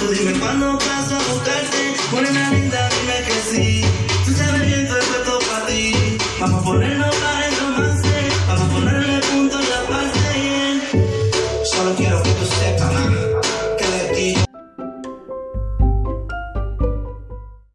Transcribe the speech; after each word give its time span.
Tú 0.00 0.08
dime 0.08 0.32
cuándo 0.40 0.78
paso 0.78 1.14
a 1.14 1.32
buscarte, 1.32 1.94
morena 2.10 2.50
linda, 2.50 2.88
dime 2.88 3.22
que 3.26 3.34
sí. 3.50 3.84
Tú 4.24 4.32
sabes 4.32 4.66
bien 4.66 4.86
que 4.86 4.98
esto 4.98 5.38
para 5.46 5.66
ti. 5.66 6.18
Vamos 6.40 6.62
a 6.62 6.64
ponernos 6.64 7.16
para 7.16 7.46
el 7.46 7.56
romance, 7.58 8.08
vamos 8.48 8.62
a 8.62 8.72
ponerle 8.72 9.20
punto 9.20 9.60
en 9.60 9.70
la 9.70 9.82
parte 9.90 10.18
bien. 10.40 10.82
Solo 11.64 11.94
quiero 11.96 12.22
que 12.22 12.30
tú 12.30 12.46
sepas. 12.46 13.29